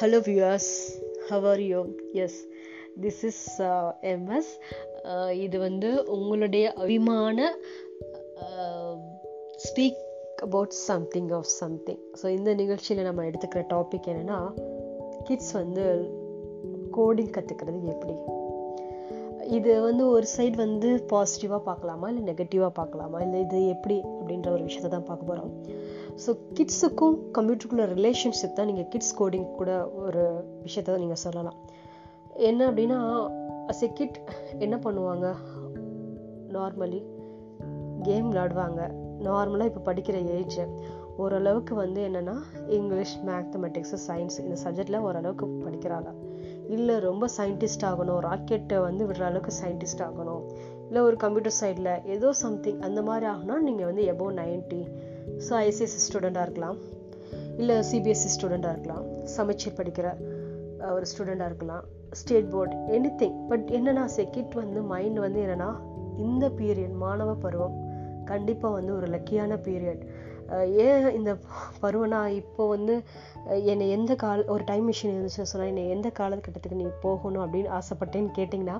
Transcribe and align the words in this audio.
Hello 0.00 0.18
viewers. 0.28 0.66
How 1.28 1.44
are 1.44 1.60
you? 1.60 1.80
Yes, 2.14 2.30
this 3.02 3.24
is 3.24 3.62
uh, 3.62 3.92
uh 5.04 5.30
இது 5.30 5.58
வந்து 5.58 6.04
உங்களுடைய 6.06 6.72
அபிமான 6.72 7.56
speak 9.56 10.00
about 10.42 10.70
something 10.70 11.28
of 11.30 11.44
something 11.44 11.98
so 12.22 12.28
இந்த 12.28 12.54
நிகழ்ச்சியில் 12.54 13.04
நம்ம 13.04 13.24
எடுத்துக்கிற 13.24 13.64
டாபிக் 13.68 14.06
என்னென்னா 14.06 14.38
கிட்ஸ் 15.24 15.52
வந்து 15.52 15.84
கோடிங் 16.92 17.32
கற்றுக்கிறது 17.32 17.82
எப்படி? 17.84 18.14
இது 19.46 19.80
வந்து 19.82 20.08
ஒரு 20.08 20.26
சைடு 20.36 20.56
வந்து 20.56 21.04
பாசிட்டிவாக 21.12 21.58
பார்க்கலாமா? 21.58 22.08
இல்லை 22.08 22.34
நெகட்டிவாக 22.34 22.68
பார்க்கலாமா? 22.68 23.20
இல்லை 23.20 23.40
இது 23.40 23.68
எப்படி 23.68 24.00
அப்படின்ற 24.00 24.50
ஒரு 24.50 24.62
விஷயத்தை 24.62 24.90
தான் 24.90 25.04
பார்க்க 25.04 25.26
போகிறோம் 25.26 25.52
ஸோ 26.26 26.30
கிட்ஸுக்கும் 26.54 27.16
கம்ப்யூட்டருக்குள்ள 27.38 27.84
ரிலேஷன்ஷிப் 27.96 28.52
தான் 28.52 28.66
நீங்கள் 28.66 28.88
கிட்ஸ் 28.88 29.14
கோடிங் 29.22 29.50
கூட 29.50 29.88
ஒரு 29.88 30.22
விஷயத்த 30.64 30.98
நீங்கள் 30.98 31.22
சொல்லலாம். 31.24 31.58
என்ன 32.48 32.70
அப்படின்னா 32.70 32.98
அஸ் 33.66 33.80
எ 33.80 33.88
கிட் 33.92 34.18
என்ன 34.58 34.76
பண்ணுவாங்க? 34.76 35.26
நார்மலி 36.52 37.00
கேம் 38.02 38.32
விளாடுவாங்க 38.32 38.80
நார்மலாக 39.24 39.70
இப்போ 39.70 39.92
படிக்கிற 39.92 40.18
ஏஜ் 40.36 40.58
ஓரளவுக்கு 41.16 41.74
வந்து 41.74 42.00
என்னென்னா 42.08 42.34
இங்கிலீஷ் 42.68 43.14
மேத்தமெட்டிக்ஸு 43.26 43.96
சயின்ஸ் 44.08 44.38
இந்த 44.44 44.56
சப்ஜெக்டில் 44.64 44.98
ஓரளவுக்கு 44.98 45.46
படிக்கிறாங்க. 45.46 46.10
இல்லை 46.68 46.98
ரொம்ப 46.98 47.28
சயின்டிஸ்ட் 47.36 47.86
ஆகணும் 47.90 48.20
ராக்கெட்டை 48.28 48.78
வந்து 48.80 49.06
விடுற 49.06 49.20
அளவுக்கு 49.20 49.52
சயின்டிஸ்ட் 49.62 50.04
ஆகணும். 50.08 50.42
இல்லை 50.86 51.02
ஒரு 51.02 51.16
கம்ப்யூட்டர் 51.16 51.58
சைடில் 51.60 52.04
ஏதோ 52.04 52.32
சம்திங் 52.32 52.80
அந்த 52.80 53.02
மாதிரி 53.02 53.26
ஆகுனா 53.32 53.58
நீங்கள் 53.58 53.88
வந்து 53.90 54.04
எபோவ் 54.12 54.38
நைன்ட்டி 54.40 54.82
ஸோ 55.46 55.52
ஐசிஎஸ்சி 55.68 56.00
ஸ்டூடெண்ட்டாக 56.06 56.46
இருக்கலாம். 56.48 56.78
இல்லை 57.58 57.76
சிபிஎஸ்சி 57.90 58.30
ஸ்டூடெண்ட்டாக 58.34 58.74
இருக்கலாம். 58.76 59.04
சமைச்சர் 59.36 59.78
படிக்கிற 59.78 60.08
ஒரு 60.96 61.06
ஸ்டூடெண்ட்டாக 61.12 61.50
இருக்கலாம். 61.52 61.84
State 62.20 62.50
board 62.52 62.76
any 62.96 63.10
thing 63.20 63.36
but 63.48 63.66
என்னென்னா 63.76 64.04
செக்கிட் 64.16 64.54
வந்து 64.54 64.80
மைண்ட் 64.92 65.18
வந்து 65.18 65.40
என்னென்னா 65.40 65.70
இந்த 66.26 66.44
பீரியட் 66.60 66.96
மாணவ 67.04 67.30
பருவம் 67.34 67.76
கண்டிப்பாக 68.24 68.74
வந்து 68.74 68.92
ஒரு 68.96 69.06
லக்கியான 69.06 69.52
பீரியட் 69.66 70.02
ஏன் 70.84 71.04
இந்த 71.18 71.32
பருவனா 71.82 72.20
இப்போ 72.40 72.62
வந்து 72.68 72.94
என்னை 73.72 73.86
எந்த 73.90 74.12
கால 74.14 74.44
ஒரு 74.44 74.64
டைம் 74.64 74.86
மிஷின் 74.88 75.12
இருந்துச்சுன்னு 75.12 75.50
சொன்னால் 75.52 75.70
என்னை 75.72 75.84
எந்த 75.88 76.08
காலகட்டத்துக்கு 76.18 76.80
நீ 76.82 76.86
போகணும் 77.00 77.44
அப்படின்னு 77.46 77.70
ஆசைப்பட்டேன்னு 77.78 78.32
கேட்டிங்கன்னா 78.38 78.78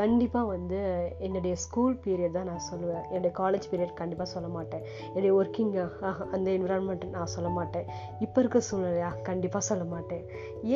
கண்டிப்பாக 0.00 0.46
வந்து 0.54 0.80
என்னுடைய 1.26 1.52
ஸ்கூல் 1.64 1.94
பீரியட் 2.04 2.36
தான் 2.36 2.48
நான் 2.50 2.66
சொல்லுவேன். 2.70 3.04
என்னுடைய 3.14 3.32
காலேஜ் 3.38 3.68
பீரியட் 3.70 4.00
கண்டிப்பாக 4.00 4.28
சொல்ல 4.30 4.48
மாட்டேன். 4.56 4.82
என்னுடைய 5.14 5.32
ஒர்க்கிங் 5.38 5.74
அந்த 6.34 6.48
என்விரான்மெண்ட் 6.50 7.06
நான் 7.16 7.32
சொல்ல 7.34 7.50
மாட்டேன். 7.58 7.86
இப்போ 8.26 8.40
இருக்க 8.40 8.60
சூழ்நிலையா? 8.70 9.10
கண்டிப்பாக 9.22 9.64
சொல்ல 9.70 9.84
மாட்டேன். 9.84 10.24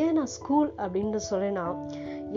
ஏன் 0.03 0.15
நான் 0.19 0.33
ஸ்கூல் 0.37 0.71
அப்படின்னு 0.85 1.21
சொல்கிறேன்னா 1.31 1.67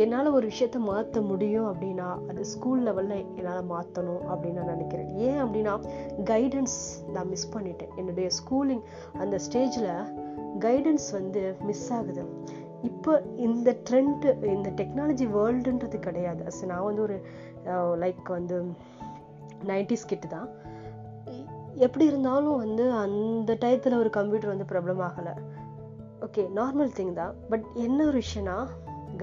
என்னால் 0.01 0.29
ஒரு 0.37 0.45
விஷயத்த 0.47 0.77
மாற்ற 0.89 1.21
முடியும் 1.31 1.67
அப்படின்னா 1.73 2.09
அது 2.29 2.45
ஸ்கூல் 2.53 2.81
லெவலில் 2.87 3.25
என்னால் 3.35 3.69
மாற்றணும் 3.71 4.23
அப்படின்னு 4.33 4.59
நான் 4.59 4.73
நினைக்கிறேன். 4.75 5.09
ஏன் 5.27 5.39
அப்படின்னா 5.43 5.75
கைடன்ஸ் 6.31 6.77
நான் 7.15 7.31
மிஸ் 7.33 7.49
பண்ணிட்டேன். 7.55 7.93
என்னுடைய 7.95 8.29
ஸ்கூலிங் 8.39 8.83
அந்த 9.23 9.37
ஸ்டேஜில் 9.47 9.91
கைடன்ஸ் 10.65 11.07
வந்து 11.11 11.41
மிஸ் 11.69 11.87
ஆகுது. 11.93 12.23
இப்போ 12.89 13.11
இந்த 13.47 13.69
ட்ரெண்ட் 13.87 14.25
இந்த 14.55 14.69
டெக்னாலஜி 14.79 15.25
வேர்ல்டுன்றது 15.37 15.97
கிடையாது. 16.07 16.41
அஸ் 16.49 16.61
நான் 16.71 16.87
வந்து 16.89 17.01
ஒரு 17.07 17.17
லைக் 18.03 18.29
வந்து 18.37 18.57
நைன்டிஸ் 19.71 20.09
கிட்டு 20.11 20.27
தான். 20.27 20.49
எப்படி 21.85 22.05
இருந்தாலும் 22.11 22.57
வந்து 22.63 22.85
அந்த 23.03 23.51
டயத்தில் 23.61 23.99
ஒரு 24.01 24.09
கம்ப்யூட்டர் 24.17 24.53
வந்து 24.53 24.69
ப்ராப்ளம் 24.71 25.03
ஆகலை. 25.09 25.33
ஓகே 26.25 26.43
நார்மல் 26.59 26.91
திங் 26.97 27.13
தான். 27.21 27.33
பட் 27.51 27.65
என்ன 27.85 27.99
ஒரு 28.09 28.19
விஷயம்னா 28.23 28.57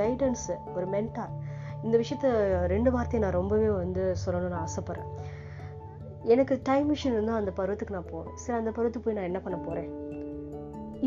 கைடன்ஸு 0.01 0.55
ஒரு 0.77 0.87
மென்டார் 0.95 1.35
இந்த 1.85 1.95
விஷயத்த 2.03 2.29
ரெண்டு 2.73 2.91
வார்த்தையை 2.95 3.21
நான் 3.25 3.39
ரொம்பவே 3.41 3.69
வந்து 3.83 4.03
சொல்லணும்னு 4.25 4.59
ஆசைப்பட்றேன். 4.65 5.13
எனக்கு 6.33 6.55
டைம் 6.69 6.89
மிஷின் 6.91 7.15
இருந்தால் 7.17 7.41
அந்த 7.43 7.53
பருவத்துக்கு 7.59 7.97
நான் 7.97 8.11
போவேன். 8.15 8.33
சரி 8.43 8.59
அந்த 8.59 8.71
பருவத்துக்கு 8.77 9.07
போய் 9.07 9.19
நான் 9.19 9.31
என்ன 9.31 9.41
பண்ண 9.47 9.59
போகிறேன் 9.59 9.91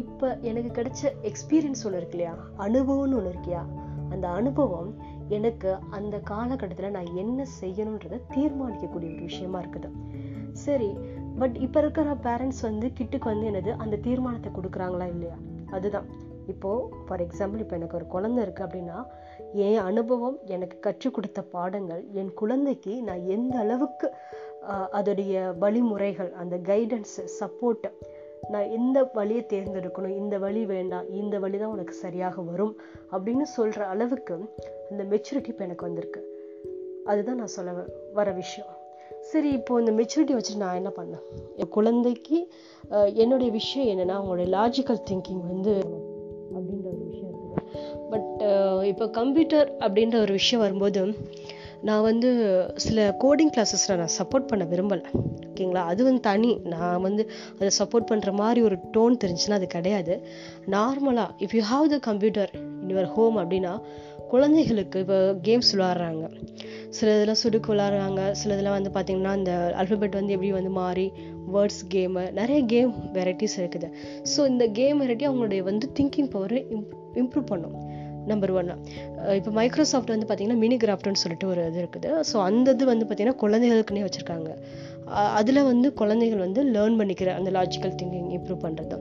இப்போ 0.01 0.27
எனக்கு 0.41 0.69
கிடைச்ச 0.77 1.01
எக்ஸ்பீரியன்ஸ் 1.29 1.83
ஒன்று 1.85 1.99
இருக்கு 1.99 2.17
இல்லையா? 2.17 2.33
அனுபவம்னு 2.57 3.17
ஒன்று 3.19 3.31
இருக்கியா 3.33 3.61
அந்த 4.09 4.27
அனுபவம் 4.39 4.89
எனக்கு 5.29 5.69
அந்த 5.89 6.15
காலகட்டத்தில் 6.31 6.95
நான் 6.97 7.15
என்ன 7.15 7.45
செய்யணுன்றதை 7.61 8.19
தீர்மானிக்கக்கூடிய 8.35 9.09
ஒரு 9.13 9.23
விஷயமா 9.29 9.59
இருக்குது. 9.59 9.89
சரி 10.65 10.89
பட் 11.39 11.55
இப்போ 11.55 11.79
இருக்கிற 11.79 12.15
பேரண்ட்ஸ் 12.27 12.61
வந்து 12.61 12.87
கிட்டுக்கு 12.97 13.27
வந்து 13.31 13.47
என்னது? 13.51 13.71
அந்த 13.83 13.95
தீர்மானத்தை 13.97 14.51
கொடுக்குறாங்களா 14.51 15.07
இல்லையா? 15.07 15.37
அதுதான். 15.71 16.09
இப்போ 16.47 16.71
ஃபார் 17.07 17.21
எக்ஸாம்பிள் 17.21 17.59
இப்போ 17.59 17.75
எனக்கு 17.75 17.97
ஒரு 17.97 18.07
குழந்தை 18.07 18.39
இருக்குது 18.45 18.65
அப்படின்னா 18.67 18.97
என் 19.53 19.83
அனுபவம் 19.89 20.37
எனக்கு 20.45 20.77
கற்றுக் 20.79 21.13
கொடுத்த 21.13 21.41
பாடங்கள் 21.41 22.01
என் 22.11 22.33
குழந்தைக்கு 22.33 22.93
நான் 23.03 23.23
எந்த 23.25 23.57
அளவுக்கு 23.57 24.07
அதோடைய 24.91 25.57
வழிமுறைகள் 25.57 26.31
அந்த 26.33 26.55
கைடன்ஸ் 26.57 27.15
சப்போர்ட்டு 27.39 27.89
நான் 28.51 28.69
எந்த 28.69 29.09
வழியை 29.13 29.45
தேர்ந்தெடுக்கணும் 29.49 30.17
இந்த 30.17 30.37
வழி 30.37 30.65
வேண்டாம் 30.65 31.11
இந்த 31.11 31.39
வழி 31.39 31.57
தான் 31.57 31.69
உனக்கு 31.69 31.93
சரியாக 31.93 32.41
வரும் 32.41 32.75
அப்படின்னு 33.11 33.41
சொல்கிற 33.41 33.85
அளவுக்கு 33.85 34.37
அந்த 34.91 35.03
மெச்சூரிட்டி 35.03 35.47
இப்போ 35.47 35.63
எனக்கு 35.63 35.85
வந்திருக்கு. 35.85 36.21
அதுதான் 37.05 37.35
நான் 37.35 37.55
சொல்ல 37.57 37.71
வர 38.13 38.31
விஷயம். 38.31 38.71
சரி 39.19 39.49
இப்போ 39.51 39.79
இந்த 39.79 39.91
மெச்சூரிட்டி 39.91 40.33
வச்சுட்டு 40.35 40.57
நான் 40.57 40.75
என்ன 40.75 40.91
பண்ணேன்? 40.97 41.23
என் 41.55 41.69
குழந்தைக்கு 41.69 42.47
என்னுடைய 43.13 43.51
விஷயம் 43.51 43.89
என்னென்னா 43.91 44.11
அவங்களுடைய 44.11 44.47
லாஜிக்கல் 44.57 45.03
திங்கிங் 45.09 45.43
வந்து 45.47 45.73
அப்படின்ற 46.55 46.85
ஒரு 46.85 47.05
விஷயம் 47.09 47.33
இருக்குது 47.33 48.09
பட் 48.09 48.41
இப்போ 48.85 49.09
கம்ப்யூட்டர் 49.09 49.75
அப்படின்ற 49.79 50.15
ஒரு 50.21 50.31
விஷயம் 50.31 50.63
வரும்போது 50.65 51.15
நான் 51.87 52.05
வந்து 52.09 52.29
சில 52.85 53.05
கோடிங் 53.23 53.51
கிளாஸஸில் 53.55 53.99
நான் 54.01 54.15
சப்போர்ட் 54.19 54.49
பண்ண 54.51 54.63
விரும்பலை. 54.73 55.03
ஓகேங்களா 55.49 55.81
அது 55.91 56.01
வந்து 56.03 56.21
தனி. 56.29 56.51
நான் 56.73 57.03
வந்து 57.07 57.23
அதை 57.59 57.71
சப்போர்ட் 57.79 58.09
பண்ணுற 58.11 58.31
மாதிரி 58.41 58.61
ஒரு 58.61 58.77
டோன் 58.95 59.19
தெரிஞ்சுன்னா 59.23 59.59
அது 59.61 59.67
கிடையாது. 59.67 60.15
நார்மலாக 60.75 61.29
if 61.45 61.55
you 61.57 61.63
have 61.73 61.87
the 61.95 61.99
computer 62.09 62.53
in 62.81 62.91
your 62.93 63.11
home 63.17 63.37
அப்படின்னா 63.43 63.73
குழந்தைகளுக்கு 64.33 64.99
இப்போ 65.03 65.17
கேம்ஸ் 65.47 65.71
விளாட்றாங்க 65.75 66.23
சில 66.97 67.07
இதெல்லாம் 67.15 67.39
சுடுக்கு 67.41 67.69
விளாட்றாங்க 67.73 68.21
சில 68.39 68.55
இதில் 68.55 68.75
வந்து 68.75 68.91
பார்த்திங்கன்னா 68.95 69.33
அந்த 69.39 69.51
அல்ஃபபெட் 69.81 70.17
வந்து 70.19 70.33
எப்படி 70.35 70.51
வந்து 70.51 70.71
மாறி 70.79 71.05
வேர்ட்ஸ் 71.55 71.81
கேமு 71.93 72.23
நிறைய 72.39 72.59
கேம் 72.73 72.91
வெரைட்டிஸ் 73.17 73.57
இருக்குது. 73.61 73.87
ஸோ 74.31 74.39
இந்த 74.51 74.65
கேம் 74.79 75.01
வெரைட்டி 75.03 75.27
அவங்களுடைய 75.29 75.63
வந்து 75.69 75.87
திங்கிங் 75.99 76.31
பவரை 76.35 76.61
இம்ப்ரூவ் 77.21 77.47
பண்ணும். 77.51 77.75
நம்பர் 78.31 78.51
ஒன் 78.59 78.71
இப்போ 79.37 79.51
மைக்ரோசாஃப்ட் 79.59 80.11
வந்து 80.13 80.25
பார்த்தீங்கன்னா 80.27 80.61
மினி 80.63 80.75
கிராஃப்ட்னு 80.83 81.21
சொல்லிட்டு 81.23 81.47
ஒரு 81.53 81.61
இது 81.69 81.79
இருக்குது. 81.83 82.09
ஸோ 82.29 82.35
அந்த 82.49 82.67
இது 82.75 82.85
வந்து 82.91 83.05
பார்த்தீங்கன்னா 83.07 83.39
குழந்தைகளுக்குன்னே 83.43 84.03
வச்சுருக்காங்க. 84.07 84.49
அதில் 85.39 85.61
வந்து 85.71 85.87
குழந்தைகள் 86.01 86.43
வந்து 86.45 86.61
லேர்ன் 86.75 86.97
பண்ணிக்கிற 86.99 87.29
அந்த 87.39 87.49
லாஜிக்கல் 87.57 87.95
திங்கிங் 88.01 88.29
இம்ப்ரூவ் 88.37 88.61
பண்ணுறது 88.65 88.97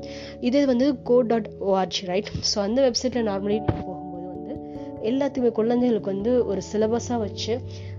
இதே 0.49 0.62
வந்து 0.72 0.87
code 1.10 1.16
dot 1.31 1.49
ORG 1.71 2.05
right 2.12 2.31
so 2.53 2.59
அந்த 2.66 2.78
வெப்சைட்டில் 2.87 3.28
நார்மலி 3.31 3.59
போகும்போது 3.71 4.27
வந்து 4.33 4.55
எல்லாத்துக்குமே 5.10 5.53
குழந்தைகளுக்கு 5.60 6.12
வந்து 6.15 6.33
ஒரு 6.53 6.62
சிலபஸாக 6.71 7.19
வச்சு 7.27 7.54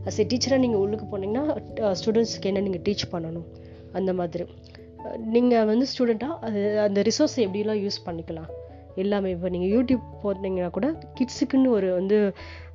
அஸ் 0.10 0.20
எ 0.24 0.28
டீச்சராக 0.32 0.62
நீங்கள் 0.66 0.82
உள்ளுக்கு 0.84 1.08
போனீங்கன்னா 1.14 1.94
ஸ்டூடெண்ட்ஸ்க்கு 2.02 2.50
என்ன 2.52 2.64
நீங்கள் 2.68 2.86
டீச் 2.88 3.06
பண்ணணும்? 3.14 3.48
அந்த 4.00 4.12
மாதிரி. 4.20 4.46
நீங்கள் 5.36 5.68
வந்து 5.72 5.86
ஸ்டூடெண்ட்டாக 5.94 6.36
அது 6.48 6.62
அந்த 6.88 7.00
ரிசோர்ஸை 7.08 7.42
எப்படிலாம் 7.48 7.82
யூஸ் 7.86 8.00
பண்ணிக்கலாம்? 8.06 8.52
எல்லாமே. 8.96 9.30
இப்போ 9.32 9.50
நீங்கள் 9.50 9.74
யூடியூப் 9.76 10.06
போட்டிங்கன்னா 10.24 10.70
கூட 10.70 10.88
கிட்ஸுக்குன்னு 11.18 11.70
ஒரு 11.70 11.94
வந்து 11.94 12.18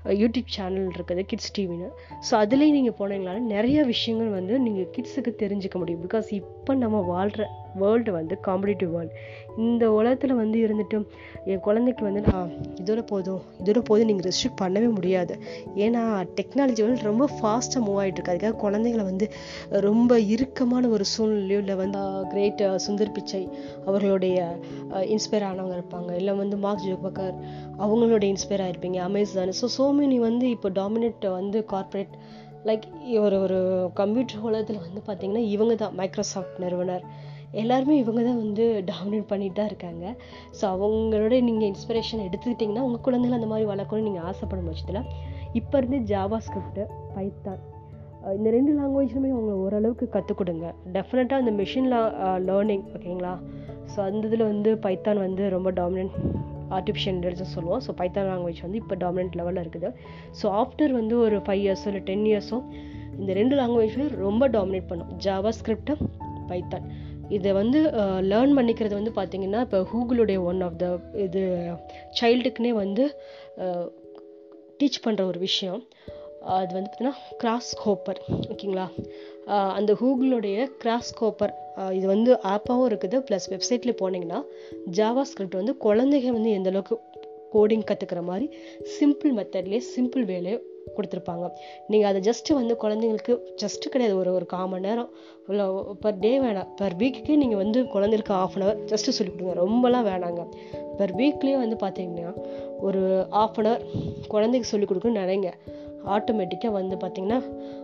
யூடியூப் 0.04 0.50
சேனல் 0.56 0.90
இருக்குது 0.96 1.22
கிட்ஸ் 1.30 1.52
டிவின்னு 1.58 1.88
ஸோ 2.28 2.34
அதுலேயும் 2.42 2.76
நீங்கள் 2.78 2.98
போனீங்கனால 3.00 3.38
நிறைய 3.38 3.84
விஷயங்கள் 3.84 4.36
வந்து 4.38 4.58
நீங்கள் 4.58 4.90
கிட்ஸுக்கு 4.96 5.32
தெரிஞ்சுக்க 5.44 5.76
முடியும். 5.78 6.04
பிகாஸ் 6.08 6.28
இப்போ 6.40 6.74
நம்ம 6.74 7.00
வாழ்கிற 7.00 7.46
வேர்ல்டு 7.80 8.12
வந்து 8.12 8.38
காம்படிட்டிவ் 8.46 8.90
வேர்ல்டு 8.94 9.16
இந்த 9.64 9.92
உலகத்தில் 9.92 10.34
வந்து 10.34 10.58
இருந்துட்டு 10.66 10.98
என் 11.44 11.62
குழந்தைக்கு 11.66 12.04
வந்து 12.04 12.20
நான் 12.20 12.50
இதோட 12.82 13.00
போதும் 13.02 13.42
இதோட 13.60 13.78
போதும் 13.78 14.06
நீங்கள் 14.06 14.26
ரெஸ்ட்ரிக்ட் 14.28 14.60
பண்ணவே 14.62 14.88
முடியாது. 14.98 15.34
ஏன்னா 15.74 16.02
டெக்னாலஜி 16.38 16.82
வந்து 16.86 17.08
ரொம்ப 17.10 17.28
ஃபாஸ்ட்டாக 17.36 17.82
மூவ் 17.86 17.98
ஆகிட்டு 18.02 18.18
இருக்கு. 18.18 18.32
அதுக்காக 18.34 18.56
குழந்தைங்களை 18.64 19.04
வந்து 19.10 19.28
ரொம்ப 19.88 20.18
இறுக்கமான 20.18 20.88
ஒரு 20.88 21.04
சூழ்நிலையோ 21.14 21.58
இல்லை 21.64 21.76
வந்து 21.82 22.02
கிரேட் 22.32 22.62
சுந்தர் 22.86 23.14
பிச்சை. 23.18 23.48
அவர்களுடைய 23.86 24.58
இன்ஸ்பயர் 25.14 25.46
ஆனவங்க 25.50 25.76
இருப்பாங்க. 25.80 26.10
இல்லை 26.14 26.34
வந்து 26.34 26.56
மார்க் 26.56 26.86
ஜோபக்கர் 26.88 27.36
அவங்களோட 27.84 28.24
இன்ஸ்பயர் 28.32 28.64
ஆகிருப்பீங்க 28.66 28.96
அமேசான் 29.08 29.56
ஸோ 29.60 29.68
ஸோ 29.78 29.86
மெனி 29.98 30.18
வந்து 30.28 30.46
இப்போ 30.54 30.68
டாமினேட் 30.80 31.24
வந்து 31.38 31.58
கார்ப்பரேட் 31.72 32.14
லைக் 32.68 32.84
ஒரு 33.24 33.36
ஒரு 33.44 33.58
கம்ப்யூட்டர் 34.00 34.44
உலகத்தில் 34.48 34.84
வந்து 34.86 35.00
பார்த்திங்கன்னா 35.08 35.44
இவங்க 35.54 35.74
தான் 35.82 35.94
மைக்ரோசாஃப்ட் 36.00 36.58
நிறுவனர். 36.64 37.04
எல்லாருமே 37.62 37.94
இவங்க 38.02 38.20
தான் 38.28 38.40
வந்து 38.44 38.64
டாமினேட் 38.90 39.30
பண்ணிட்டு 39.30 39.58
தான் 39.58 39.70
இருக்காங்க. 39.72 40.04
ஸோ 40.58 40.64
அவங்களோட 40.74 41.34
நீங்கள் 41.48 41.68
இன்ஸ்பிரேஷன் 41.72 42.24
எடுத்துக்கிட்டிங்கன்னா 42.26 42.84
உங்கள் 42.88 43.04
குழந்தைகள் 43.06 43.38
அந்த 43.38 43.50
மாதிரி 43.52 43.68
வளர்க்கணும்னு 43.72 44.08
நீங்கள் 44.08 44.26
ஆசைப்படும் 44.32 44.68
பட்சத்தில் 44.68 45.02
இப்போ 45.60 45.76
இருந்து 45.78 46.00
ஜாவா 46.12 46.40
ஸ்கிரிப்ட் 46.46 46.82
பைத்தான் 47.16 47.62
இந்த 48.36 48.48
ரெண்டு 48.56 48.72
லாங்குவேஜுமே 48.78 49.28
அவங்க 49.34 49.52
ஓரளவுக்கு 49.64 50.06
கற்றுக் 50.14 50.40
கொடுங்க. 50.40 50.66
டெஃபினட்டாக 50.96 51.42
அந்த 51.42 51.52
மிஷின் 51.60 51.90
லா 51.92 52.00
லேர்னிங் 52.48 52.84
ஓகேங்களா 52.96 53.34
ஸோ 53.92 53.98
அந்த 54.08 54.22
இதில் 54.28 54.48
வந்து 54.52 54.70
பைத்தான் 54.86 55.24
வந்து 55.26 55.44
ரொம்ப 55.56 55.70
டாமினன்ட் 55.80 56.16
ஆர்டிஃபிஷியல் 56.76 57.14
இன்டெலிஜென்ஸ் 57.16 57.54
சொல்லுவோம். 57.56 57.82
ஸோ 57.86 57.90
பைத்தான் 58.00 58.28
லாங்குவேஜ் 58.30 58.62
வந்து 58.66 58.80
இப்போ 58.82 58.96
டாமினன்ட் 59.04 59.36
லெவலில் 59.40 59.62
இருக்குது. 59.64 59.90
ஸோ 60.40 60.46
ஆஃப்டர் 60.62 60.94
வந்து 61.00 61.14
ஒரு 61.26 61.38
ஃபைவ் 61.46 61.62
இயர்ஸோ 61.66 61.86
இல்லை 61.90 62.02
டென் 62.10 62.26
இயர்ஸோ 62.30 62.58
இந்த 63.20 63.32
ரெண்டு 63.40 63.54
லாங்குவேஜும் 63.60 64.10
ரொம்ப 64.26 64.48
டாமினேட் 64.56 64.88
பண்ணும். 64.90 65.12
ஜாவா 65.26 65.52
ஸ்கிரிப்ட் 65.60 65.92
பைத்தான் 66.50 66.86
இதை 67.36 67.50
வந்து 67.60 67.78
லேர்ன் 68.30 68.54
பண்ணிக்கிறது 68.58 68.94
வந்து 68.98 69.12
பார்த்தீங்கன்னா 69.16 69.60
இப்போ 69.66 69.78
கூகுளுடைய 69.90 70.38
ஒன் 70.50 70.60
ஆஃப் 70.66 70.78
த 70.82 70.86
இது 71.24 71.42
சைல்டுக்குனே 72.20 72.72
வந்து 72.82 73.04
டீச் 74.80 75.04
பண்ணுற 75.06 75.22
ஒரு 75.32 75.38
விஷயம். 75.48 75.80
அது 76.56 76.72
வந்து 76.76 76.90
பார்த்தீங்கன்னா 76.90 77.16
கிராஸ் 77.42 77.70
கோப்பர் 77.84 78.20
ஓகேங்களா 78.52 78.86
அந்த 79.78 79.92
கூகுளுடைய 80.00 80.66
கிராஸ் 80.82 81.10
கோப்பர் 81.20 81.52
இது 81.98 82.06
வந்து 82.14 82.30
ஆப்பாகவும் 82.52 82.88
இருக்குது. 82.90 83.18
ப்ளஸ் 83.28 83.48
வெப்சைட்டில் 83.52 83.98
போனீங்கன்னா 84.02 84.40
ஜாவா 84.98 85.22
ஸ்கிரிப்ட் 85.30 85.60
வந்து 85.60 85.74
குழந்தைங்க 85.86 86.30
வந்து 86.38 86.52
எந்த 86.58 86.70
அளவுக்கு 86.72 86.96
கோடிங் 87.54 87.84
கற்றுக்கிற 87.90 88.22
மாதிரி 88.30 88.46
சிம்பிள் 88.96 89.30
மெத்தட்லேயே 89.38 89.82
சிம்பிள் 89.94 90.24
வேலையை 90.32 90.56
கொடுத்துருப்பாங்க. 90.96 91.46
நீங்கள் 91.92 92.10
அதை 92.10 92.20
ஜஸ்ட்டு 92.28 92.56
வந்து 92.58 92.74
குழந்தைங்களுக்கு 92.82 93.34
ஜஸ்ட்டு 93.62 93.92
கிடையாது. 93.92 94.14
ஒரு 94.20 94.30
ஒரு 94.38 94.46
கால் 94.52 94.68
மணி 94.72 94.86
நேரம் 94.88 95.10
இல்லை 95.48 95.66
பர் 96.04 96.18
டே 96.24 96.32
வேணாம். 96.44 96.70
பர் 96.80 96.96
வீக்குக்கே 97.02 97.34
நீங்கள் 97.42 97.60
வந்து 97.62 97.80
குழந்தைங்களுக்கு 97.94 98.34
ஆஃப் 98.42 98.56
அன் 98.56 98.64
ஹவர் 98.64 98.80
ஜஸ்ட்டு 98.92 99.16
சொல்லிக் 99.18 99.36
கொடுங்க. 99.38 99.56
ரொம்பலாம் 99.64 100.06
வேணாங்க. 100.10 100.44
பர் 101.00 101.14
வீக்லேயே 101.20 101.58
வந்து 101.64 101.76
பார்த்தீங்கன்னா 101.84 102.32
ஒரு 102.86 103.02
ஆஃப் 103.42 103.58
அன் 103.60 103.68
ஹவர் 103.70 103.84
குழந்தைக்கு 104.34 104.70
சொல்லிக் 104.72 104.92
கொடுக்குன்னு 104.92 105.22
நினைங்க. 105.24 105.50
ஆட்டோமேட்டிக்காக 106.16 106.72
வந்து 106.80 106.96
பார்த்திங்கன்னா 107.02 107.38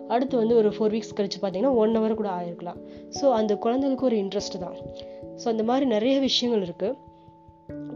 அடுத்து 0.09 0.35
வந்து 0.43 0.57
ஒரு 0.61 0.69
ஃபோர் 0.77 0.95
வீக்ஸ் 0.95 1.17
கழித்து 1.19 1.41
பார்த்தீங்கன்னா 1.43 1.75
ஒன் 1.83 1.97
ஹவர் 1.97 2.19
கூட 2.21 2.31
ஆயிருக்கலாம். 2.39 2.79
ஸோ 3.21 3.25
அந்த 3.41 3.53
குழந்தைகளுக்கு 3.65 4.09
ஒரு 4.11 4.19
இன்ட்ரெஸ்ட் 4.25 4.59
தான். 4.67 4.77
ஸோ 5.41 5.47
அந்த 5.55 5.63
மாதிரி 5.63 5.87
நிறைய 5.87 6.15
விஷயங்கள் 6.29 6.65
இருக்குது 6.69 7.13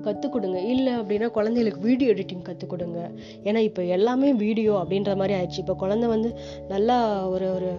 கற்றுக் 0.05 0.33
கொடுங்க 0.33 0.59
இல்லை 0.73 0.93
அப்படின்னா 1.01 1.29
குழந்தைகளுக்கு 1.37 1.81
வீடியோ 1.89 2.11
எடிட்டிங் 2.13 2.45
கற்றுக் 2.49 2.71
கொடுங்க 2.71 2.99
ஏன்னா 3.45 3.61
இப்போ 3.69 3.83
எல்லாமே 3.97 4.29
வீடியோ 4.45 4.73
அப்படின்ற 4.83 5.13
மாதிரி 5.21 5.35
ஆயிடுச்சு. 5.39 5.63
இப்போ 5.65 5.75
குழந்தை 5.75 6.09
வந்து 6.09 6.31
நல்லா 6.69 6.97
ஒரு 7.29 7.49
ஒரு 7.55 7.71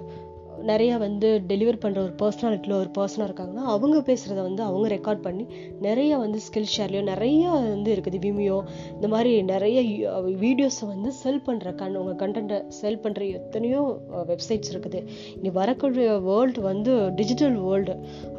நிறைய 0.72 0.92
வந்து 1.04 1.28
டெலிவர் 1.50 1.78
பண்ணுற 1.84 2.00
ஒரு 2.06 2.14
பர்சனாலிட்டியில் 2.22 2.76
ஒரு 2.80 2.90
பர்சனாக 2.98 3.28
இருக்காங்கன்னா 3.30 3.66
அவங்க 3.76 3.98
பேசுகிறத 4.10 4.40
வந்து 4.48 4.64
அவங்க 4.64 4.88
ரெக்கார்ட் 4.96 5.22
பண்ணி 5.26 5.46
நிறைய 5.88 6.18
வந்து 6.24 6.40
ஸ்கில் 6.46 6.70
ஷேர்லையோ 6.76 7.04
நிறைய 7.10 7.44
வந்து 7.50 7.90
இருக்குது 7.96 8.20
விமியோ 8.26 8.58
இந்த 8.96 9.08
மாதிரி 9.14 9.32
நிறைய 9.52 9.78
வீடியோஸை 10.46 10.88
வந்து 10.94 11.12
செல் 11.22 11.42
பண்ணுற 11.48 11.76
கண் 11.82 11.98
உங்கள் 12.02 12.20
கண்டென்ட்டை 12.22 12.60
செல் 12.80 13.02
பண்ணுற 13.04 13.22
எத்தனையோ 13.40 13.82
வெப்சைட்ஸ் 14.32 14.72
இருக்குது. 14.74 15.02
இனி 15.40 15.52
வரக்கூடிய 15.60 16.18
வேர்ல்டு 16.30 16.62
வந்து 16.70 16.94
டிஜிட்டல் 17.20 17.58
வேர்ல்டு 17.68 17.96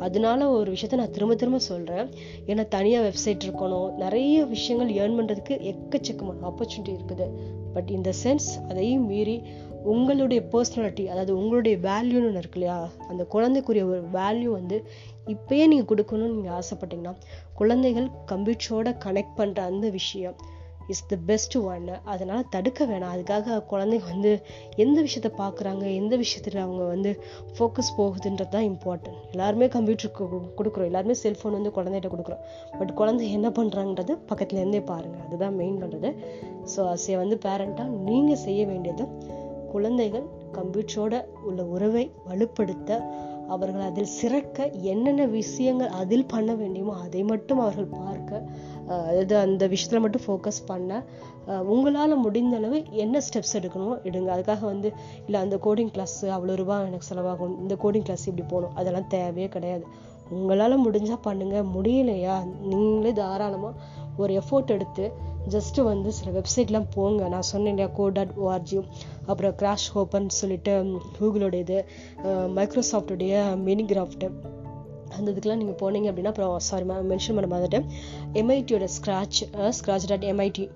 அதனால 0.08 0.50
ஒரு 0.58 0.68
விஷயத்த 0.76 1.00
நான் 1.02 1.16
திரும்ப 1.16 1.34
திரும்ப 1.34 1.58
சொல்கிறேன் 1.70 2.10
ஏன்னா 2.50 2.66
தனியாக 2.76 3.06
வெப்சைட் 3.08 3.46
இருக்கணும். 3.48 3.88
நிறைய 4.04 4.44
விஷயங்கள் 4.54 4.92
ஏர்ன் 5.00 5.16
பண்ணுறதுக்கு 5.20 5.56
எக்கச்சக்கமான 5.72 6.46
ஆப்பர்ச்சுனிட்டி 6.50 6.92
இருக்குது. 6.98 7.28
பட் 7.74 7.90
இந்த 7.96 8.10
சென்ஸ் 8.22 8.46
அதையும் 8.70 9.04
மீறி 9.10 9.34
உங்களுடைய 9.84 10.48
பர்சனாலிட்டி 10.52 11.06
அதாவது 11.06 11.38
உங்களுடைய 11.38 11.76
வேல்யூன்னு 11.76 12.26
ஒன்று 12.26 12.38
இருக்கு 12.38 12.58
இல்லையா? 12.60 12.88
அந்த 13.08 13.24
குழந்தைக்குரிய 13.24 13.86
ஒரு 13.86 14.02
வேல்யூ 14.12 14.44
வந்து 14.44 14.84
இப்பயே 15.26 15.66
நீங்கள் 15.66 15.90
கொடுக்கணும்னு 15.90 16.36
நீங்கள் 16.36 16.60
ஆசைப்பட்டீங்கன்னா 16.60 17.14
குழந்தைகள் 17.54 18.08
கம்ப்யூட்டரோட 18.26 18.96
கனெக்ட் 19.04 19.38
பண்ணுற 19.38 19.58
அந்த 19.58 19.88
விஷயம் 19.90 20.36
இஸ் 20.88 21.06
த 21.06 21.16
பெஸ்ட் 21.26 21.56
ஒன்னு 21.56 21.96
அதனால் 22.04 22.48
தடுக்க 22.48 22.84
வேணாம். 22.84 23.12
அதுக்காக 23.14 23.64
குழந்தைங்க 23.72 24.04
வந்து 24.04 24.42
எந்த 24.76 25.02
விஷயத்த 25.02 25.30
பார்க்குறாங்க 25.38 25.94
எந்த 25.94 26.16
விஷயத்தில் 26.16 26.62
அவங்க 26.62 26.84
வந்து 26.84 27.20
ஃபோக்கஸ் 27.58 27.90
போகுதுன்றது 27.98 28.48
தான் 28.48 28.62
இம்பார்ட்டன்ட் 28.62 29.18
எல்லாருமே 29.30 29.66
கம்ப்யூட்டருக்கு 29.66 30.26
கொடுக்குறோம். 30.58 30.84
எல்லாருமே 30.84 31.14
செல்ஃபோன் 31.22 31.50
வந்து 31.50 31.70
குழந்தைகிட்ட 31.70 32.10
கொடுக்குறோம். 32.16 32.42
பட் 32.78 32.94
குழந்தை 32.94 33.32
என்ன 33.32 33.48
பண்ணுறாங்கன்றது 33.48 34.16
பக்கத்துலேருந்தே 34.30 34.84
பாருங்கள் 34.84 35.24
அதுதான் 35.26 35.54
மெயின் 35.54 35.82
பண்ணுறது 35.82 36.10
ஸோ 36.76 36.96
அசைய 36.96 37.16
வந்து 37.16 37.38
பேரண்ட்டாக 37.46 37.88
நீங்கள் 37.88 38.36
செய்ய 38.36 38.66
வேண்டியது 38.66 39.38
குழந்தைகள் 39.74 40.26
கம்ப்யூட்டரோட 40.58 41.14
உள்ள 41.48 41.62
உறவை 41.74 42.04
வலுப்படுத்த 42.28 43.00
அவர்கள் 43.52 43.86
அதில் 43.86 44.12
சிறக்க 44.18 44.66
என்னென்ன 44.90 45.22
விஷயங்கள் 45.38 45.94
அதில் 46.00 46.28
பண்ண 46.32 46.50
வேண்டியமோ 46.60 46.92
அதை 47.04 47.22
மட்டும் 47.30 47.60
அவர்கள் 47.64 47.88
பார்க்க 48.02 48.42
அதாவது 49.08 49.34
அந்த 49.46 49.64
விஷயத்தில் 49.72 50.02
மட்டும் 50.04 50.24
ஃபோக்கஸ் 50.26 50.60
பண்ண 50.70 51.00
உங்களால் 51.72 52.22
முடிந்த 52.24 52.54
அளவு 52.60 52.78
என்ன 53.04 53.20
ஸ்டெப்ஸ் 53.26 53.56
எடுக்கணுமோ 53.58 53.94
எடுங்க. 54.08 54.28
அதுக்காக 54.34 54.62
வந்து 54.72 54.88
இல்லை 55.26 55.38
அந்த 55.44 55.56
கோடிங் 55.66 55.92
கிளாஸ் 55.94 56.16
அவ்வளோ 56.36 56.56
ரூபா 56.60 56.76
எனக்கு 56.88 57.08
செலவாகும். 57.10 57.54
இந்த 57.62 57.74
கோடிங் 57.84 58.06
கிளாஸ் 58.08 58.26
இப்படி 58.30 58.46
போகணும். 58.52 58.74
அதெல்லாம் 58.80 59.08
தேவையே 59.16 59.48
கிடையாது. 59.56 59.84
உங்களால் 60.36 60.84
முடிஞ்சால் 60.86 61.24
பண்ணுங்கள் 61.26 61.68
முடியலையா? 61.74 62.36
நீங்களே 62.70 63.12
தாராளமாக 63.20 63.74
ஒரு 64.22 64.32
எஃபோர்ட் 64.40 64.72
எடுத்து 64.76 65.04
ஜஸ்ட்டு 65.54 65.84
வந்து 65.90 66.08
சில 66.16 66.30
வெப்சைட்லாம் 66.36 66.88
போங்க. 66.94 67.28
நான் 67.34 67.48
சொன்னேன் 67.50 67.72
இல்லையா 67.72 67.90
கோ 67.98 68.06
டாட் 68.16 68.34
ஓஆர்ஜி 68.44 68.78
அப்புறம் 69.30 69.54
கிராஷ் 69.60 69.88
ஓப்பன் 70.00 70.28
சொல்லிட்டு 70.40 70.72
கூகுளோட 71.18 71.54
இது 71.64 71.78
மைக்ரோசாஃப்டுடைய 72.58 73.34
மினிகிராஃப்ட்டு 73.68 74.28
அந்த 75.16 75.26
இதுக்கெலாம் 75.30 75.60
நீங்கள் 75.62 75.80
போனீங்க 75.82 76.08
அப்படின்னா 76.10 76.32
அப்புறம் 76.32 76.58
சாரி 76.68 76.84
மென்ஷன் 77.12 77.36
பண்ண 77.38 77.48
மாதிரிட்டு 77.54 77.78
எம்ஐடியோட 78.40 78.88
ஸ்க்ராட்ச் 78.96 79.40
ஸ்க்ராட்ச் 79.78 80.08
டாட் 80.10 80.26
எம்ஐடி 80.32 80.66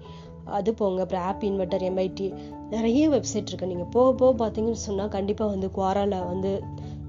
அது 0.56 0.70
போங்க. 0.78 0.98
அப்புறம் 1.04 1.24
ஆப் 1.28 1.44
இன்வெர்டர் 1.48 1.84
எம்ஐடி 1.90 2.26
நிறைய 2.70 3.04
வெப்சைட் 3.14 3.48
இருக்குது 3.50 3.70
நீங்கள் 3.72 3.92
போக 3.96 4.08
போக 4.20 4.32
பார்த்தீங்கன்னு 4.40 4.84
சொன்னால் 4.88 5.12
கண்டிப்பாக 5.16 5.52
வந்து 5.54 5.68
குவாராவில் 5.76 6.26
வந்து 6.32 6.52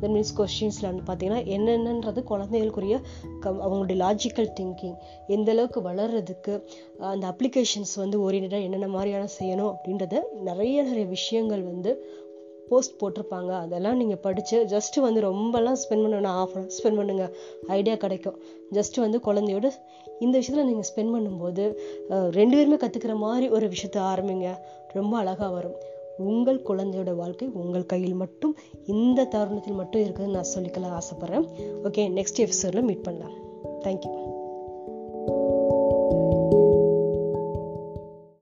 தட் 0.02 0.14
மீன்ஸ் 0.16 0.34
கொஷின்ஸில் 0.40 0.90
வந்து 0.92 1.06
பார்த்தீங்கன்னா 1.08 1.42
என்னென்னன்றது 1.56 2.24
குழந்தைகளுக்குரிய 2.32 2.98
கம் 3.46 3.62
அவங்களுடைய 3.66 3.98
லாஜிக்கல் 4.06 4.52
திங்கிங் 4.60 4.98
எந்த 5.36 5.50
அளவுக்கு 5.56 5.82
வளர்கிறதுக்கு 5.90 6.54
அந்த 7.14 7.26
அப்ளிகேஷன்ஸ் 7.32 7.96
வந்து 8.04 8.20
ஓரியன்டாக 8.26 8.68
என்னென்ன 8.68 8.90
மாதிரியான 8.98 9.32
செய்யணும் 9.40 9.72
அப்படின்றத 9.74 10.22
நிறைய 10.50 10.84
நிறைய 10.90 11.08
விஷயங்கள் 11.18 11.66
வந்து 11.72 11.94
போஸ்ட் 12.70 12.96
போட்டிருப்பாங்க. 13.02 13.52
அதெல்லாம் 13.66 13.98
நீங்கள் 14.02 14.22
படித்து 14.24 14.58
ஜஸ்ட்டு 14.72 15.04
வந்து 15.06 15.20
ரொம்பலாம் 15.28 15.78
ஸ்பெண்ட் 15.82 16.04
பண்ணணும் 16.06 16.38
ஆஃப் 16.44 16.56
அன் 16.60 16.72
ஸ்பெண்ட் 16.78 17.00
பண்ணுங்கள் 17.00 17.34
ஐடியா 17.78 17.96
கிடைக்கும். 18.04 18.38
ஜஸ்ட்டு 18.78 19.04
வந்து 19.04 19.18
குழந்தையோட 19.28 19.70
இந்த 20.26 20.36
விஷயத்தில் 20.40 20.70
நீங்கள் 20.70 20.88
ஸ்பெண்ட் 20.92 21.14
பண்ணும்போது 21.16 21.66
ரெண்டு 22.40 22.56
பேருமே 22.58 22.80
கற்றுக்கிற 22.84 23.16
மாதிரி 23.26 23.48
ஒரு 23.58 23.68
விஷயத்த 23.76 24.00
ஆரம்பிங்க. 24.14 24.50
ரொம்ப 24.98 25.14
அழகாக 25.22 25.52
வரும். 25.58 25.78
உங்கள் 26.18 26.62
குழந்தையோட 26.68 27.16
வாழ்க்கை 27.16 27.50
உங்கள் 27.54 27.86
கையில் 27.86 28.14
மட்டும் 28.14 28.56
இந்த 28.86 29.26
தருணத்தில் 29.26 29.74
மட்டும் 29.74 30.02
இருக்குதுன்னு 30.02 30.32
நான் 30.32 30.52
சொல்லிக்கலாம் 30.56 30.98
ஆசைப்பட்றேன். 30.98 31.48
ஓகே 31.84 32.10
நெக்ஸ்ட் 32.10 32.38
எபிசோடில் 32.38 32.84
மீட் 32.84 33.04
பண்ணலாம். 33.04 33.34
Thank you 33.82 34.34